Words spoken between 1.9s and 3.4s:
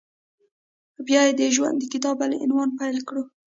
کتاب بل عنوان پیل کېږي…